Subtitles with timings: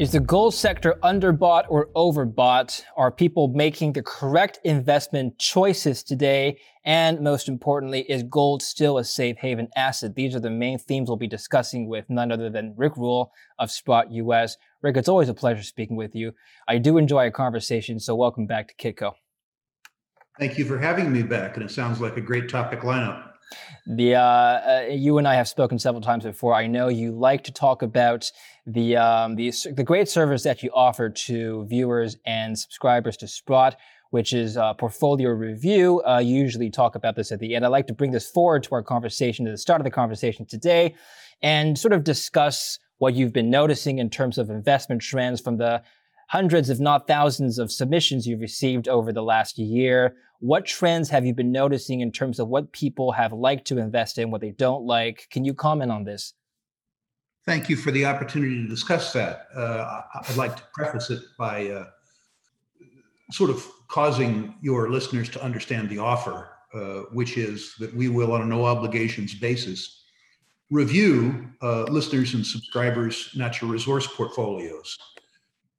[0.00, 2.82] Is the gold sector underbought or overbought?
[2.96, 6.58] Are people making the correct investment choices today?
[6.86, 10.14] And most importantly, is gold still a safe haven asset?
[10.14, 13.70] These are the main themes we'll be discussing with none other than Rick Rule of
[13.70, 14.56] Sprott US.
[14.80, 16.32] Rick, it's always a pleasure speaking with you.
[16.66, 19.12] I do enjoy our conversation, so welcome back to Kitco.
[20.38, 23.29] Thank you for having me back, and it sounds like a great topic lineup.
[23.86, 26.54] The uh, uh, you and I have spoken several times before.
[26.54, 28.30] I know you like to talk about
[28.66, 33.76] the um, the the great service that you offer to viewers and subscribers to Sprott,
[34.10, 36.02] which is a portfolio review.
[36.06, 37.64] Uh, you usually talk about this at the end.
[37.64, 40.46] I'd like to bring this forward to our conversation to the start of the conversation
[40.46, 40.94] today,
[41.42, 45.82] and sort of discuss what you've been noticing in terms of investment trends from the
[46.30, 50.14] hundreds, if not thousands, of submissions you've received over the last year.
[50.38, 54.16] What trends have you been noticing in terms of what people have liked to invest
[54.16, 55.26] in, what they don't like?
[55.32, 56.34] Can you comment on this?
[57.44, 59.48] Thank you for the opportunity to discuss that.
[59.56, 61.86] Uh, I'd like to preface it by uh,
[63.32, 68.32] sort of causing your listeners to understand the offer, uh, which is that we will,
[68.32, 70.04] on a no obligations basis,
[70.70, 74.96] review uh, listeners and subscribers' natural resource portfolios.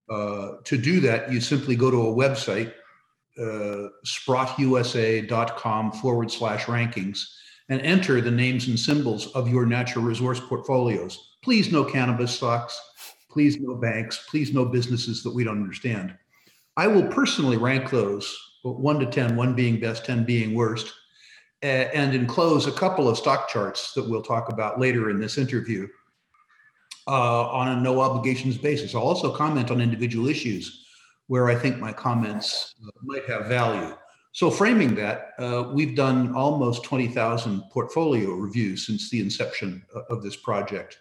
[0.09, 2.73] Uh, to do that, you simply go to a website,
[3.39, 7.25] uh, sprottusa.com forward slash rankings,
[7.69, 11.37] and enter the names and symbols of your natural resource portfolios.
[11.43, 12.79] Please, no cannabis stocks.
[13.29, 14.25] Please, no banks.
[14.29, 16.13] Please, no businesses that we don't understand.
[16.75, 20.93] I will personally rank those one to 10, one being best, 10 being worst,
[21.61, 25.87] and enclose a couple of stock charts that we'll talk about later in this interview
[27.11, 28.95] uh, on a no obligations basis.
[28.95, 30.85] I'll also comment on individual issues
[31.27, 33.93] where I think my comments uh, might have value.
[34.31, 40.37] So, framing that, uh, we've done almost 20,000 portfolio reviews since the inception of this
[40.37, 40.99] project.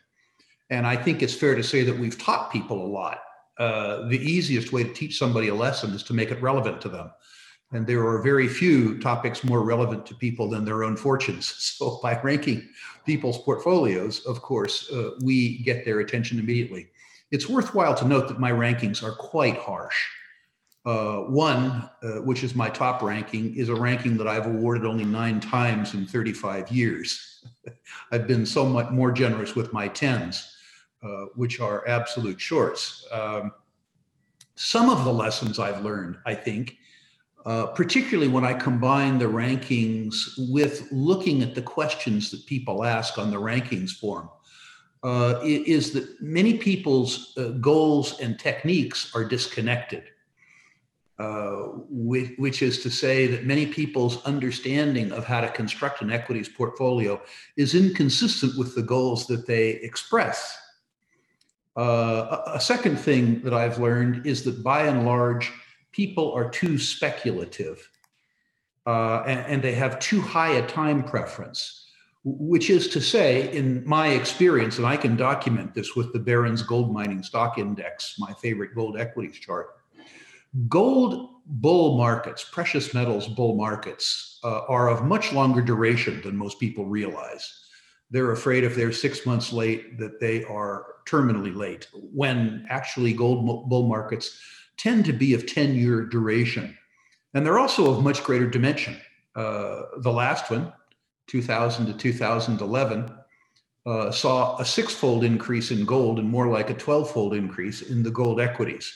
[0.71, 3.21] And I think it's fair to say that we've taught people a lot.
[3.57, 6.89] Uh, the easiest way to teach somebody a lesson is to make it relevant to
[6.89, 7.13] them.
[7.73, 11.55] And there are very few topics more relevant to people than their own fortunes.
[11.81, 12.69] So, by ranking
[13.07, 16.89] people's portfolios, of course, uh, we get their attention immediately.
[17.31, 19.97] It's worthwhile to note that my rankings are quite harsh.
[20.85, 25.05] Uh, one, uh, which is my top ranking, is a ranking that I've awarded only
[25.05, 27.45] nine times in 35 years.
[28.13, 30.57] I've been so much more generous with my tens,
[31.03, 33.07] uh, which are absolute shorts.
[33.13, 33.53] Um,
[34.55, 36.77] some of the lessons I've learned, I think,
[37.47, 40.15] uh, particularly when I combine the rankings
[40.51, 44.29] with looking at the questions that people ask on the rankings form,
[45.03, 50.05] uh, is that many people's uh, goals and techniques are disconnected.
[51.19, 56.11] Uh, which, which, is to say that many people's understanding of how to construct an
[56.11, 57.21] equities portfolio
[57.59, 60.57] is inconsistent with the goals that they express.
[61.77, 65.53] Uh, a, a second thing that I've learned is that by and large,
[65.93, 67.89] people are too speculative
[68.87, 71.87] uh, and, and, they have too high a time preference,
[72.25, 76.63] which is to say, in my experience, and I can document this with the Barron's
[76.63, 79.77] Gold Mining Stock Index, my favorite gold equities chart.
[80.67, 86.59] Gold bull markets, precious metals bull markets, uh, are of much longer duration than most
[86.59, 87.67] people realize.
[88.11, 93.69] They're afraid if they're six months late that they are terminally late, when actually gold
[93.69, 94.41] bull markets
[94.81, 96.77] tend to be of 10 year duration.
[97.35, 98.99] And they're also of much greater dimension.
[99.37, 100.73] Uh, the last one,
[101.29, 103.13] 2000 to 2011,
[103.87, 107.83] uh, saw a six fold increase in gold and more like a 12 fold increase
[107.83, 108.93] in the gold equities.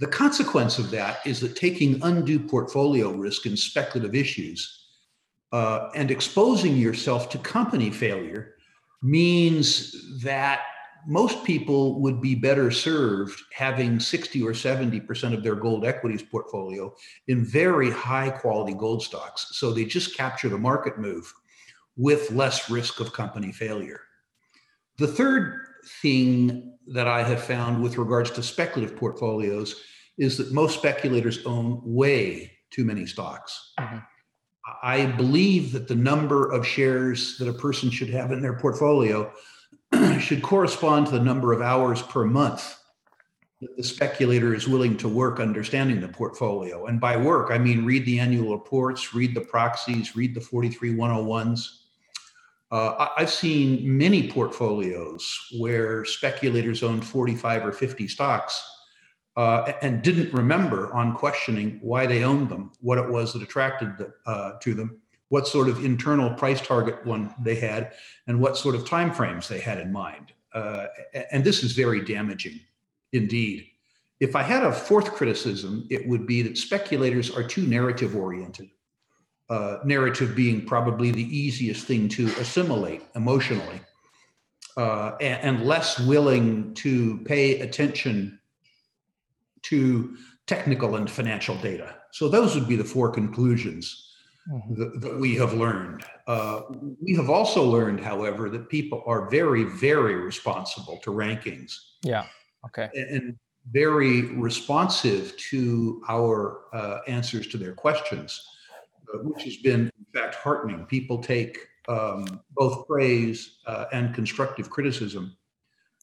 [0.00, 4.86] The consequence of that is that taking undue portfolio risk in speculative issues
[5.52, 8.54] uh, and exposing yourself to company failure
[9.02, 10.60] means that
[11.08, 16.94] most people would be better served having 60 or 70% of their gold equities portfolio
[17.28, 19.48] in very high quality gold stocks.
[19.52, 21.32] So they just capture the market move
[21.96, 24.02] with less risk of company failure.
[24.98, 25.58] The third
[26.02, 29.82] thing that I have found with regards to speculative portfolios
[30.18, 33.72] is that most speculators own way too many stocks.
[33.80, 33.98] Mm-hmm.
[34.82, 39.32] I believe that the number of shares that a person should have in their portfolio
[40.20, 42.78] should correspond to the number of hours per month
[43.60, 46.86] that the speculator is willing to work understanding the portfolio.
[46.86, 51.66] And by work, I mean read the annual reports, read the proxies, read the 43101s.
[52.70, 55.26] Uh, I've seen many portfolios
[55.58, 58.62] where speculators owned 45 or 50 stocks
[59.36, 64.12] uh, and didn't remember on questioning why they owned them, what it was that attracted
[64.26, 67.92] uh, to them, what sort of internal price target one they had,
[68.26, 70.32] and what sort of timeframes they had in mind.
[70.52, 70.86] Uh,
[71.30, 72.60] and this is very damaging.
[73.12, 73.66] Indeed.
[74.20, 78.70] If I had a fourth criticism, it would be that speculators are too narrative oriented.
[79.48, 83.80] Uh, narrative being probably the easiest thing to assimilate emotionally,
[84.76, 88.38] uh, and, and, less willing to pay attention
[89.62, 90.14] to
[90.46, 91.94] technical and financial data.
[92.12, 94.07] So, those would be the four conclusions
[94.50, 94.74] mm-hmm.
[94.74, 96.04] that, that, we have learned.
[96.26, 96.62] Uh,
[97.00, 101.74] we have also learned, however, that people are very, very responsible to rankings.
[102.02, 102.26] Yeah.
[102.66, 102.88] Okay.
[102.94, 103.36] And
[103.70, 108.42] very responsive to our uh, answers to their questions,
[109.12, 110.86] uh, which has been, in fact, heartening.
[110.86, 111.58] People take
[111.88, 115.36] um, both praise uh, and constructive criticism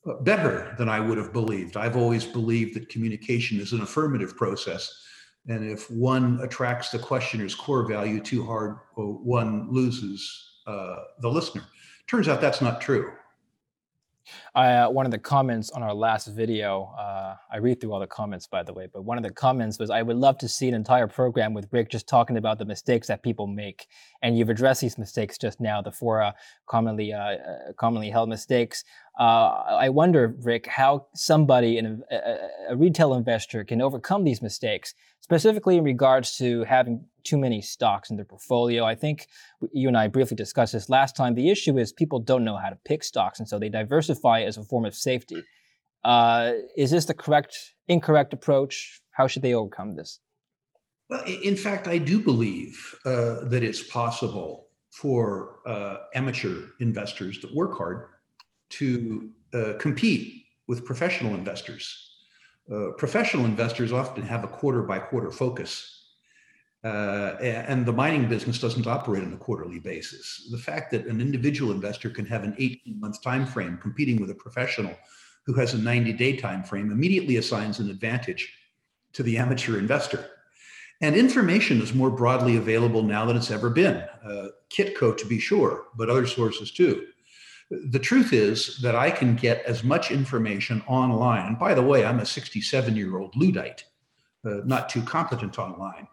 [0.07, 1.77] uh, better than I would have believed.
[1.77, 5.01] I've always believed that communication is an affirmative process.
[5.47, 11.63] And if one attracts the questioner's core value too hard, one loses uh, the listener.
[12.07, 13.11] Turns out that's not true.
[14.53, 18.07] Uh, one of the comments on our last video, uh, I read through all the
[18.07, 20.67] comments, by the way, but one of the comments was, I would love to see
[20.67, 23.87] an entire program with Rick just talking about the mistakes that people make.
[24.21, 26.31] And you've addressed these mistakes just now, the four uh,
[26.67, 27.37] commonly, uh, uh,
[27.77, 28.83] commonly held mistakes.
[29.19, 32.37] Uh, I wonder, Rick, how somebody, in a,
[32.69, 34.93] a, retail investor, can overcome these mistakes,
[35.25, 38.85] specifically in regards to having too many stocks in their portfolio.
[38.85, 39.25] I think
[39.73, 41.33] you and I briefly discussed this last time.
[41.33, 44.55] The issue is people don't know how to pick stocks, and so they diversify as
[44.59, 45.41] a form of safety.
[46.03, 49.01] Uh, is this the correct, incorrect approach?
[49.17, 50.19] How should they overcome this?
[51.09, 57.51] Well, in fact, I do believe uh, that it's possible for uh, amateur investors that
[57.55, 58.09] work hard
[58.77, 62.14] to uh, compete with professional investors.
[62.71, 66.01] Uh, professional investors often have a quarter by quarter focus.
[66.83, 70.47] Uh, and the mining business doesn't operate on a quarterly basis.
[70.51, 74.29] The fact that an individual investor can have an 18 month time frame competing with
[74.29, 74.95] a professional
[75.45, 78.53] who has a 90 day time frame immediately assigns an advantage
[79.13, 80.29] to the amateur investor.
[81.01, 83.97] And information is more broadly available now than it's ever been.
[84.23, 87.07] Uh, Kitco, to be sure, but other sources too.
[87.69, 91.47] The truth is that I can get as much information online.
[91.47, 93.83] And by the way, I'm a 67 year old Luddite,
[94.45, 96.07] uh, not too competent online.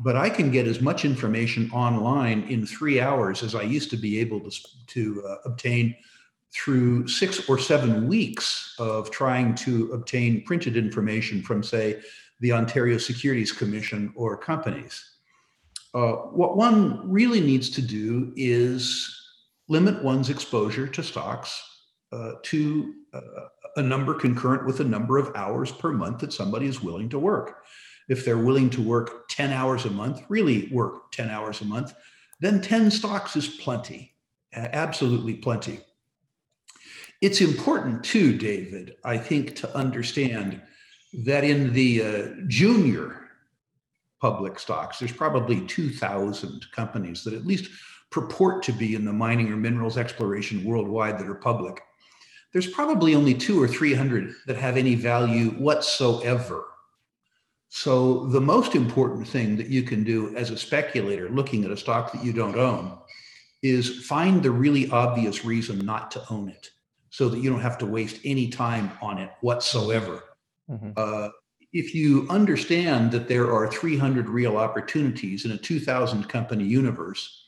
[0.00, 3.96] But I can get as much information online in three hours as I used to
[3.96, 4.50] be able to,
[4.88, 5.96] to uh, obtain
[6.52, 12.00] through six or seven weeks of trying to obtain printed information from, say,
[12.40, 15.16] the Ontario Securities Commission or companies.
[15.94, 19.17] Uh, what one really needs to do is
[19.68, 21.62] limit one's exposure to stocks
[22.12, 23.20] uh, to uh,
[23.76, 27.18] a number concurrent with the number of hours per month that somebody is willing to
[27.18, 27.64] work.
[28.08, 31.94] If they're willing to work 10 hours a month, really work 10 hours a month,
[32.40, 34.14] then 10 stocks is plenty,
[34.54, 35.80] absolutely plenty.
[37.20, 40.62] It's important too, David, I think, to understand
[41.24, 43.28] that in the uh, junior
[44.20, 47.70] public stocks, there's probably 2,000 companies that at least
[48.10, 51.82] purport to be in the mining or minerals exploration worldwide that are public,
[52.52, 56.64] there's probably only two or 300 that have any value whatsoever.
[57.70, 61.76] So, the most important thing that you can do as a speculator looking at a
[61.76, 62.96] stock that you don't own
[63.62, 66.70] is find the really obvious reason not to own it
[67.10, 70.24] so that you don't have to waste any time on it whatsoever.
[70.70, 70.92] Mm-hmm.
[70.96, 71.28] Uh,
[71.72, 77.44] if you understand that there are 300 real opportunities in a 2000 company universe,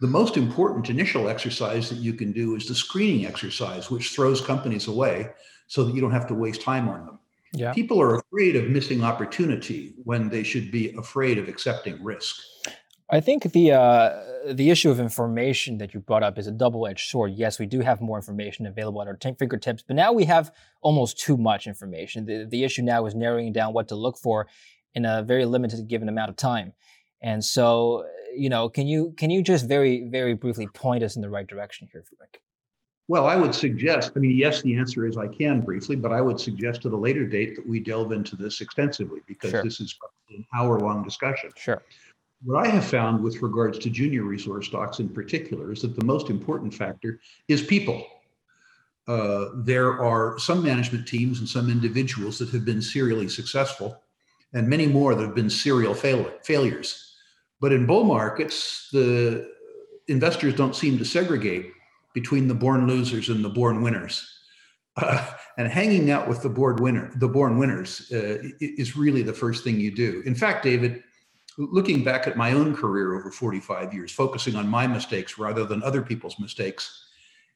[0.00, 4.40] the most important initial exercise that you can do is the screening exercise, which throws
[4.40, 5.30] companies away
[5.66, 7.18] so that you don't have to waste time on them.
[7.52, 7.72] Yeah.
[7.72, 12.36] People are afraid of missing opportunity when they should be afraid of accepting risk.
[13.12, 16.86] I think the uh, the issue of information that you brought up is a double
[16.86, 17.32] edged sword.
[17.34, 21.18] Yes, we do have more information available at our fingertips, but now we have almost
[21.18, 22.24] too much information.
[22.24, 24.46] The, the issue now is narrowing down what to look for
[24.94, 26.72] in a very limited given amount of time.
[27.20, 28.06] And so,
[28.40, 31.46] you know, can you can you just very very briefly point us in the right
[31.46, 32.40] direction here, Rick?
[33.06, 34.12] Well, I would suggest.
[34.16, 36.96] I mean, yes, the answer is I can briefly, but I would suggest at a
[36.96, 39.62] later date that we delve into this extensively because sure.
[39.62, 39.98] this is
[40.30, 41.50] an hour-long discussion.
[41.56, 41.82] Sure.
[42.44, 46.04] What I have found with regards to junior resource stocks in particular is that the
[46.04, 48.06] most important factor is people.
[49.06, 54.00] Uh, there are some management teams and some individuals that have been serially successful,
[54.54, 57.09] and many more that have been serial fail- failures.
[57.60, 59.50] But in bull markets, the
[60.08, 61.72] investors don't seem to segregate
[62.14, 64.26] between the born losers and the born winners.
[64.96, 65.24] Uh,
[65.56, 69.62] and hanging out with the board winner, the born winners, uh, is really the first
[69.62, 70.22] thing you do.
[70.26, 71.02] In fact, David,
[71.58, 75.82] looking back at my own career over 45 years, focusing on my mistakes rather than
[75.82, 77.06] other people's mistakes,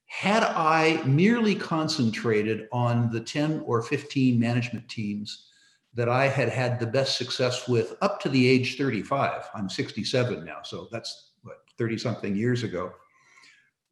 [0.06, 5.48] Had I merely concentrated on the 10 or 15 management teams
[5.94, 10.44] that I had had the best success with up to the age 35, I'm 67
[10.44, 12.92] now, so that's what, 30 something years ago,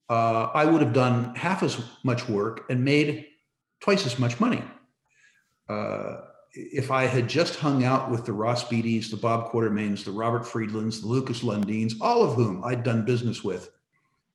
[0.09, 3.27] uh, I would have done half as much work and made
[3.81, 4.63] twice as much money.
[5.69, 6.23] Uh,
[6.55, 10.45] if I had just hung out with the Ross Beattys, the Bob Quartermains, the Robert
[10.45, 13.71] Friedlands, the Lukas Lundins, all of whom I'd done business with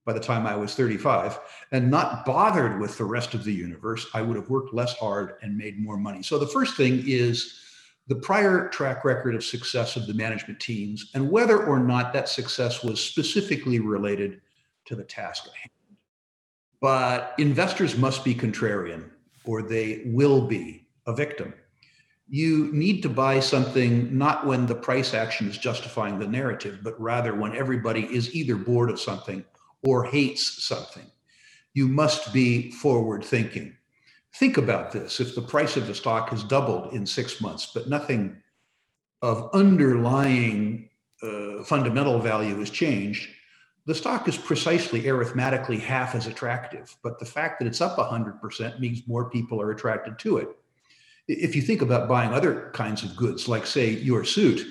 [0.08, 1.38] by the time I was 35,
[1.74, 5.34] and not bothered with the rest of the universe, I would have worked less hard
[5.42, 6.24] and made more money.
[6.24, 7.60] So the first thing is
[8.08, 12.30] the prior track record of success of the management teams and whether or not that
[12.30, 14.40] success was specifically related
[14.86, 15.72] to the task at hand.
[16.80, 19.10] But investors must be contrarian
[19.44, 21.54] or they will be a victim
[22.30, 27.00] you need to buy something not when the price action is justifying the narrative, but
[27.00, 29.46] rather when everybody is either bored of something
[29.88, 31.06] or hates something.
[31.74, 33.74] You must be forward thinking.
[34.34, 35.22] Think about this.
[35.22, 38.36] If the price of the stock has doubled in six months, but nothing
[39.22, 40.90] of underlying
[41.24, 43.30] uh, fundamental value has changed,
[43.86, 46.94] the stock is precisely arithmetically half as attractive.
[47.02, 50.50] But the fact that it's up 100% means more people are attracted to it
[51.28, 54.66] if you think about buying other kinds of goods, like say your suit,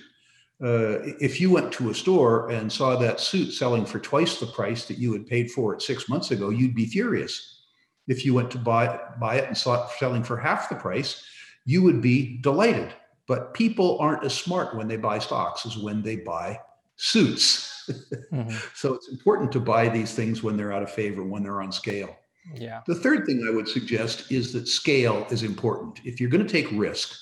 [0.63, 4.47] uh, if you went to a store and saw that suit selling for twice the
[4.47, 7.65] price that you had paid for it six months ago, you'd be furious.
[8.09, 11.23] If you went to buy buy it and saw it selling for half the price,
[11.67, 12.95] you would be delighted.
[13.27, 16.61] But people aren't as smart when they buy stocks as when they buy
[16.95, 17.73] suits.
[18.33, 18.57] mm-hmm.
[18.75, 21.73] so it's important to buy these things when they're out of favor, when they're on
[21.73, 22.17] scale.
[22.55, 22.83] Yeah.
[22.87, 26.01] The third thing I would suggest is that scale is important.
[26.05, 27.19] If you're going to take risk,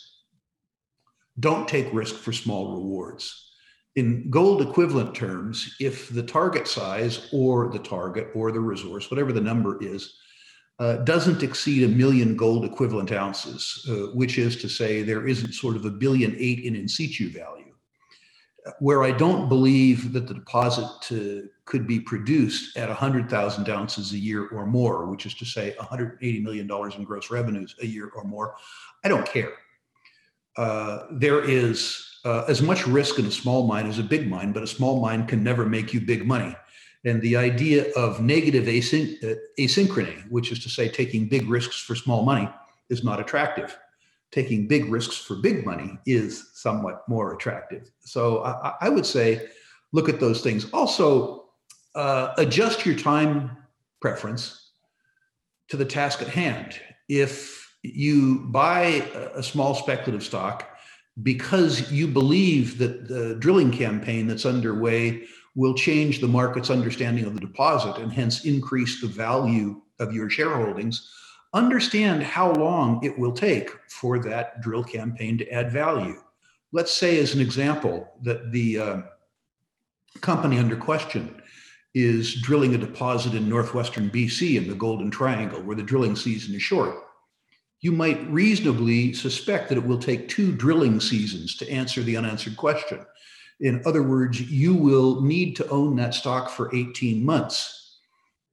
[1.41, 3.53] don't take risk for small rewards.
[3.97, 9.33] In gold equivalent terms, if the target size or the target or the resource, whatever
[9.33, 10.17] the number is,
[10.81, 15.53] uh, doesn't exceed a million gold equivalent ounces, uh, which is to say there isn't
[15.53, 17.73] sort of a billion eight in in situ value,
[18.81, 24.19] where I don't believe that the deposit to, could be produced at 100,000 ounces a
[24.19, 28.25] year or more, which is to say $180 million in gross revenues a year or
[28.25, 28.57] more,
[29.05, 29.53] I don't care.
[30.57, 34.53] Uh, there is uh, as much risk in a small mine as a big mine,
[34.53, 36.55] but a small mine can never make you big money.
[37.05, 41.79] And the idea of negative asyn- uh, asynchrony, which is to say taking big risks
[41.81, 42.49] for small money,
[42.89, 43.77] is not attractive
[44.35, 47.93] taking big risks for big money is somewhat more attractive.
[48.01, 49.47] So I, I would say
[49.93, 50.67] look at those things.
[50.73, 51.45] Also,
[51.95, 53.57] uh, adjust your time
[54.01, 54.71] preference
[55.69, 56.81] to the task at hand.
[57.09, 60.71] If you buy a small speculative stock
[61.23, 65.25] because you believe that the drilling campaign that's underway
[65.55, 70.29] will change the market's understanding of the deposit and hence increase the value of your
[70.29, 71.07] shareholdings,
[71.53, 76.21] understand how long it will take for that drill campaign to add value.
[76.73, 79.03] Let's say, as an example, that the uh,
[80.23, 81.41] company under question
[81.95, 86.55] is drilling a deposit in northwestern BC in the Golden Triangle, where the drilling season
[86.57, 87.04] is short.
[87.85, 92.57] You might reasonably suspect that it will take two drilling seasons to answer the unanswered
[92.57, 93.05] question.
[93.61, 97.85] In other words, you will need to own that stock for 18 months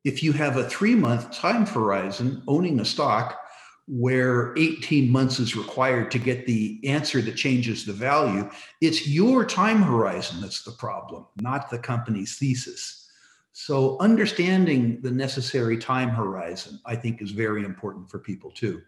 [0.04, 3.40] if you have a three month time horizon owning a stock
[3.88, 9.44] where 18 months is required to get the answer that changes the value, it's your
[9.46, 13.10] time horizon that's the problem, not the company's thesis.
[13.54, 18.82] So, understanding the necessary time horizon, I think, is very important for people too.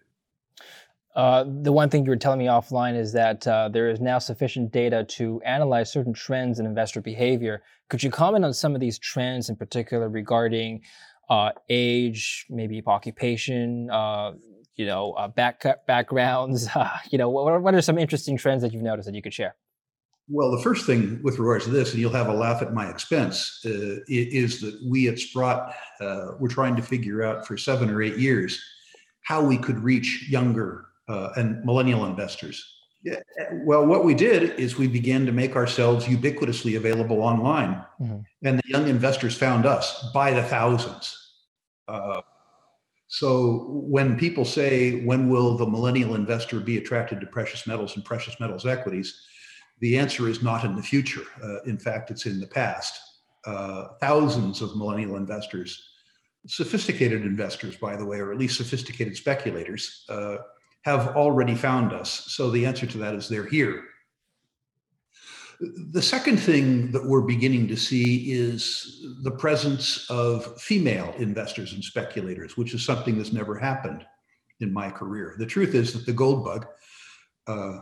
[1.15, 4.17] Uh, the one thing you were telling me offline is that uh, there is now
[4.17, 7.61] sufficient data to analyze certain trends in investor behavior.
[7.89, 10.81] Could you comment on some of these trends in particular regarding
[11.29, 14.31] uh, age, maybe occupation, uh,
[14.75, 16.67] you know, uh, back, backgrounds?
[17.11, 19.55] you know, what, what are some interesting trends that you've noticed that you could share?
[20.29, 22.89] Well, the first thing with regards to this, and you'll have a laugh at my
[22.89, 25.75] expense, uh, is that we at Sprott
[26.39, 28.59] we're trying to figure out for seven or eight years
[29.23, 32.65] how we could reach younger uh, and millennial investors.
[33.65, 38.19] Well, what we did is we began to make ourselves ubiquitously available online, mm-hmm.
[38.43, 41.17] and the young investors found us by the thousands.
[41.87, 42.21] Uh,
[43.07, 48.05] so when people say, when will the millennial investor be attracted to precious metals and
[48.05, 49.21] precious metals equities?
[49.81, 51.25] The answer is not in the future.
[51.43, 52.99] Uh, in fact, it's in the past.
[53.45, 55.89] Uh, thousands of millennial investors,
[56.47, 60.37] sophisticated investors, by the way, or at least sophisticated speculators, uh,
[60.83, 62.25] have already found us.
[62.27, 63.83] So the answer to that is they're here.
[65.91, 71.83] The second thing that we're beginning to see is the presence of female investors and
[71.83, 74.05] speculators, which is something that's never happened
[74.59, 75.35] in my career.
[75.37, 76.65] The truth is that the gold bug,
[77.47, 77.81] uh,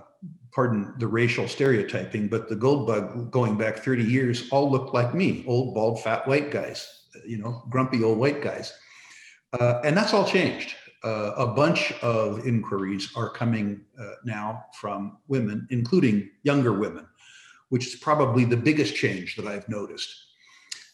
[0.51, 5.15] pardon the racial stereotyping, but the gold bug going back 30 years all looked like
[5.15, 8.73] me old, bald, fat white guys, you know, grumpy old white guys.
[9.59, 10.75] Uh, and that's all changed.
[11.03, 17.07] Uh, a bunch of inquiries are coming uh, now from women, including younger women,
[17.69, 20.13] which is probably the biggest change that I've noticed.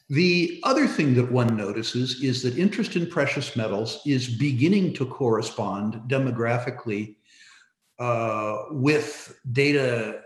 [0.10, 5.06] The other thing that one notices is that interest in precious metals is beginning to
[5.06, 7.18] correspond demographically
[8.00, 10.22] uh, with data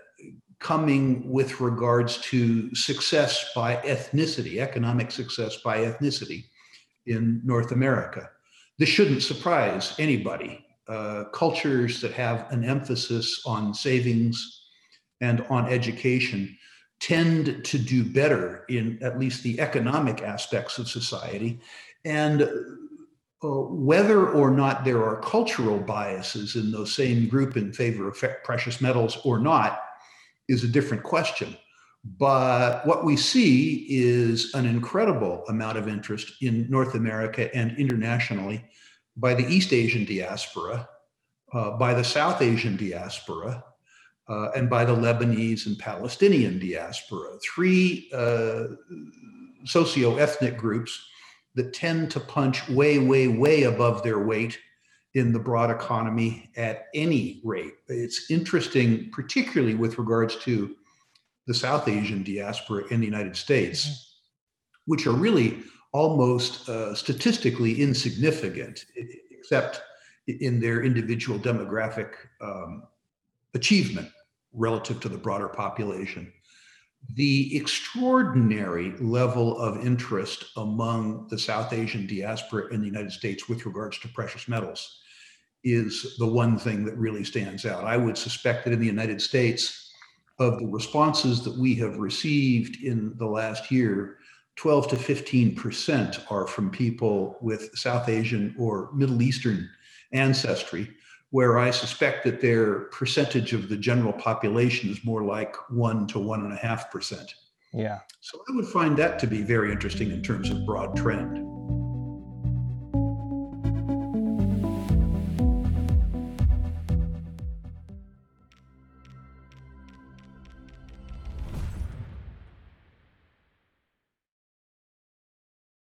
[0.61, 6.45] coming with regards to success by ethnicity, economic success by ethnicity
[7.07, 8.29] in North America.
[8.77, 10.63] This shouldn't surprise anybody.
[10.87, 14.65] Uh, cultures that have an emphasis on savings
[15.19, 16.55] and on education
[16.99, 21.59] tend to do better in at least the economic aspects of society.
[22.05, 28.07] And uh, whether or not there are cultural biases in those same group in favor
[28.09, 29.81] of precious metals or not
[30.51, 31.55] is a different question.
[32.03, 38.65] But what we see is an incredible amount of interest in North America and internationally
[39.15, 40.89] by the East Asian diaspora,
[41.53, 43.63] uh, by the South Asian diaspora,
[44.27, 48.63] uh, and by the Lebanese and Palestinian diaspora, three uh,
[49.65, 51.07] socio ethnic groups
[51.55, 54.57] that tend to punch way, way, way above their weight
[55.13, 57.73] in the broad economy at any rate.
[57.87, 60.75] It's interesting, particularly with regards to
[61.47, 64.91] the South Asian diaspora in the United States, mm-hmm.
[64.91, 68.85] which are really almost uh, statistically insignificant,
[69.31, 69.81] except
[70.27, 72.83] in their individual demographic um,
[73.53, 74.09] achievement
[74.53, 76.31] relative to the broader population.
[77.15, 83.65] The extraordinary level of interest among the South Asian diaspora in the United States with
[83.65, 84.99] regards to precious metals
[85.63, 87.83] is the one thing that really stands out.
[87.83, 89.81] I would suspect that in the United States,
[90.41, 94.17] of the responses that we have received in the last year,
[94.55, 99.69] 12 to 15% are from people with South Asian or Middle Eastern
[100.13, 100.89] ancestry,
[101.29, 106.19] where I suspect that their percentage of the general population is more like one to
[106.19, 107.35] one and a half percent.
[107.71, 107.99] Yeah.
[108.19, 111.50] So I would find that to be very interesting in terms of broad trend.